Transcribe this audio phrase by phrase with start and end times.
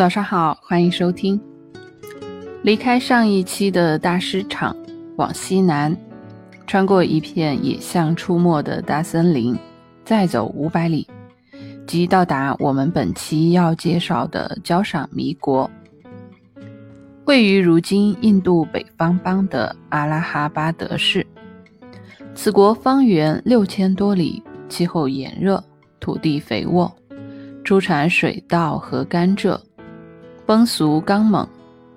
[0.00, 1.38] 早上好，欢迎收听。
[2.62, 4.74] 离开上一期的大市场，
[5.16, 5.94] 往西南，
[6.66, 9.54] 穿过一片野象出没的大森林，
[10.02, 11.06] 再走五百里，
[11.86, 15.70] 即到达我们本期要介绍的交赏弥国。
[17.26, 21.26] 位于如今印度北方邦的阿拉哈巴德市，
[22.34, 25.62] 此国方圆六千多里，气候炎热，
[26.00, 26.90] 土地肥沃，
[27.62, 29.60] 出产水稻和甘蔗。
[30.50, 31.48] 风俗刚猛，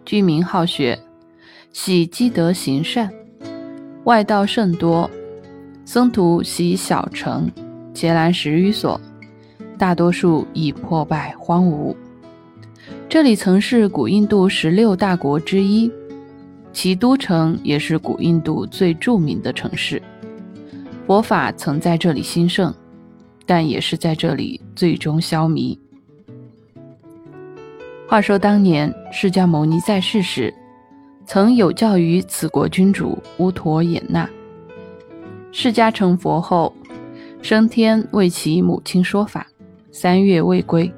[0.05, 0.99] 居民好学，
[1.71, 3.11] 喜积德行善，
[4.03, 5.09] 外道甚多。
[5.85, 7.49] 僧徒习小城，
[7.95, 9.01] 伽蓝十余所，
[9.75, 11.95] 大多数已破败荒芜。
[13.09, 15.91] 这里曾是古印度十六大国之一，
[16.71, 19.99] 其都城也是古印度最著名的城市。
[21.07, 22.71] 佛法曾在这里兴盛，
[23.47, 25.75] 但也是在这里最终消弭。
[28.07, 30.53] 话说当年释迦牟尼在世时，
[31.25, 34.29] 曾有教于此国君主乌陀衍那。
[35.51, 36.73] 释迦成佛后，
[37.41, 39.47] 升天为其母亲说法，
[39.91, 40.91] 三月未归，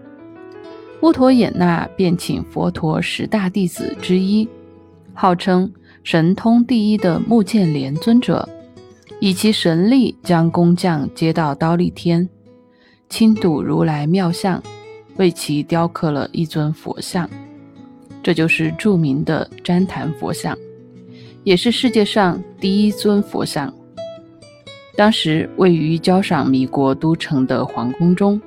[1.02, 4.48] 乌陀衍那便请佛陀十大弟子之一，
[5.14, 5.72] 号称
[6.04, 8.48] 神通第一的目犍连尊者，
[9.20, 12.28] 以其神力将工匠接到刀立天，
[13.10, 14.62] 亲睹如来妙相。
[15.18, 17.30] 为其雕刻了一尊佛像，
[18.22, 20.58] 这就是著名的旃檀佛像，
[21.44, 23.74] 也是世界上第一尊佛像。
[24.96, 28.40] 当时位于交赏弥国都城的皇宫中。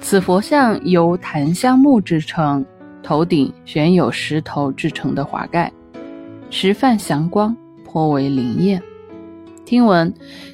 [0.00, 2.64] 此佛像由檀香木制成，
[3.02, 5.72] 头顶悬有石头制成的华盖，
[6.50, 8.80] 石泛祥光，颇为灵验。
[9.68, 10.10] 听闻，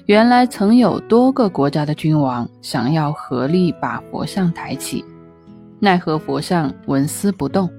[0.07, 5.05] 原来曾有多个国家的君王想要合力把佛像抬起，
[5.78, 7.71] 奈何佛像纹丝不动，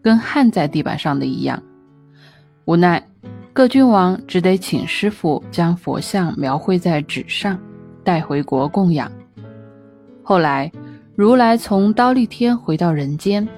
[0.00, 1.60] 跟焊在地板上的一样。
[2.64, 3.04] 无奈，
[3.52, 7.58] 各君王只得请师傅将佛像描绘在纸上，
[8.04, 9.10] 带回国供养。
[10.22, 10.70] 后来，
[11.16, 13.48] 如来从刀立天回到人间，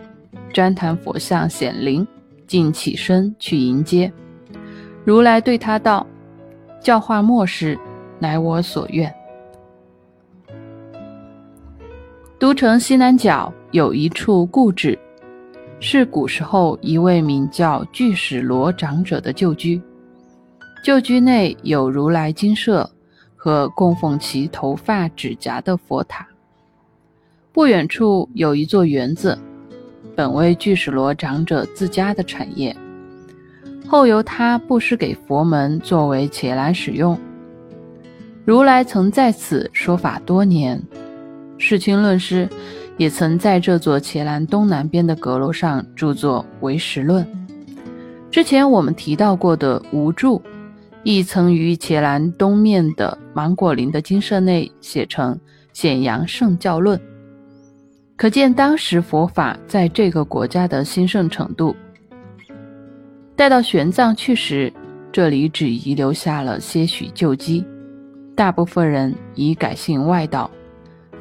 [0.54, 2.08] 旃檀佛像显灵，
[2.46, 4.10] 竟起身去迎接。
[5.04, 6.06] 如来对他道。
[6.80, 7.78] 教化末世，
[8.18, 9.12] 乃我所愿。
[12.38, 14.98] 都城西南角有一处故址，
[15.80, 19.80] 是古时候一位名叫巨石罗长者的旧居。
[20.84, 22.88] 旧居内有如来金舍
[23.34, 26.26] 和供奉其头发、指甲的佛塔。
[27.52, 29.36] 不远处有一座园子，
[30.14, 32.74] 本为巨石罗长者自家的产业。
[33.88, 37.18] 后由他布施给佛门作为伽蓝使用。
[38.44, 40.80] 如来曾在此说法多年，
[41.56, 42.46] 世亲论师
[42.98, 47.24] 也曾在这座伽蓝东南边的阁楼上著作《唯识论》。
[48.30, 50.38] 之前我们提到过的无著，
[51.02, 55.34] 亦曾于伽蓝东面的芒果林的精舍内写成
[55.72, 56.98] 《显阳圣教论》，
[58.16, 61.74] 可见当时佛法在这个国家的兴盛程度。
[63.38, 64.72] 待到玄奘去时，
[65.12, 67.64] 这里只遗留下了些许旧迹，
[68.34, 70.50] 大部分人已改信外道，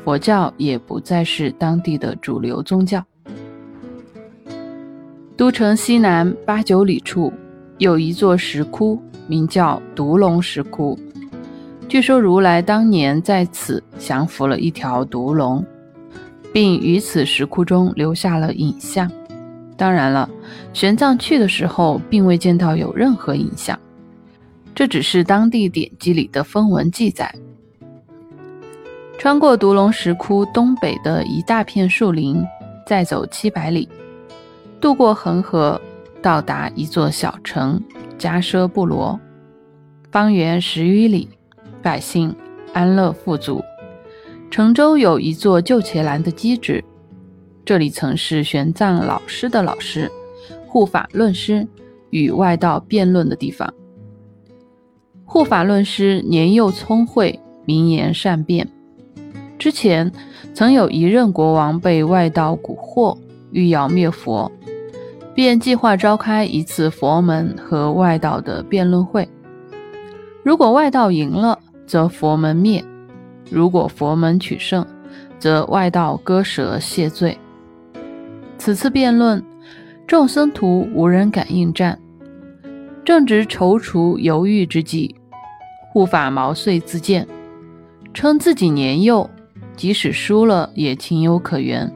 [0.04, 3.06] 佛教也不再是当地的主流宗教。
[5.36, 7.32] 都城西南八九里处
[7.78, 10.98] 有一座石窟，名叫独龙石窟。
[11.88, 15.64] 据说如来当年在此降服了一条毒龙，
[16.52, 19.08] 并于此石窟中留下了影像。
[19.78, 20.28] 当然了，
[20.74, 23.80] 玄奘去的时候并未见到有任何影像，
[24.74, 27.34] 这只是当地典籍里的风文记载。
[29.20, 32.44] 穿过独龙石窟东北的一大片树林，
[32.88, 33.88] 再走七百里，
[34.82, 35.80] 渡过恒河，
[36.22, 37.80] 到达一座小城
[38.18, 39.20] 迦奢布罗，
[40.12, 41.30] 方圆十余里，
[41.84, 42.36] 百姓
[42.74, 43.64] 安乐富足。
[44.50, 46.84] 城周有一座旧伽蓝的基址。
[47.68, 50.10] 这里曾是玄奘老师的老师，
[50.66, 51.68] 护法论师
[52.12, 53.74] 与外道辩论的地方。
[55.26, 58.66] 护法论师年幼聪慧，明言善辩。
[59.60, 60.10] 之前
[60.54, 63.18] 曾有一任国王被外道蛊惑，
[63.52, 64.50] 欲要灭佛，
[65.36, 69.28] 便计划召开一次佛门和外道的辩论会。
[70.42, 72.82] 如果外道赢了，则佛门灭；
[73.52, 74.88] 如果佛门取胜，
[75.38, 77.38] 则外道割舌谢罪。
[78.58, 79.44] 此次辩论，
[80.06, 81.98] 众僧徒无人敢应战。
[83.06, 85.16] 正值踌躇犹豫之际，
[85.92, 87.26] 护法毛遂自荐，
[88.14, 89.30] 称自己年幼，
[89.76, 91.90] 即使输了也情有可原。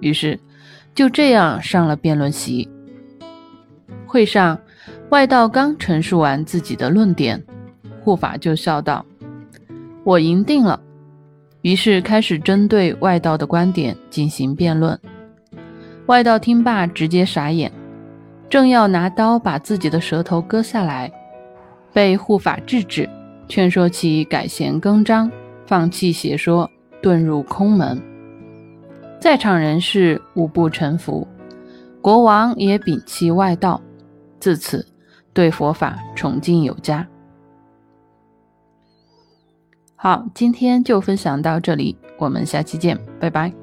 [0.00, 0.38] 于是
[0.94, 2.68] 就这样上了辩论席。
[4.06, 4.58] 会上，
[5.10, 7.42] 外道刚陈述完自己的论点，
[8.00, 9.04] 护法就笑道
[10.04, 10.80] ：“我赢定了。”
[11.62, 14.98] 于是开始针对外道的观点进行辩论。
[16.12, 17.72] 外道听罢，直接傻眼，
[18.50, 21.10] 正要拿刀把自己的舌头割下来，
[21.90, 23.08] 被护法制止，
[23.48, 25.32] 劝说其改弦更张，
[25.64, 26.70] 放弃邪说，
[27.00, 27.98] 遁入空门。
[29.18, 31.26] 在场人士无不臣服，
[32.02, 33.80] 国王也摒弃外道。
[34.38, 34.86] 自此，
[35.32, 37.08] 对佛法崇敬有加。
[39.96, 43.61] 好，今天就分享到这里，我们下期见，拜拜。